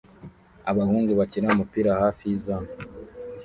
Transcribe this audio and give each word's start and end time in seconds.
Abahungu 0.71 1.11
bakina 1.19 1.47
umupira 1.53 1.91
hafi 2.01 2.21
yizamu 2.29 2.71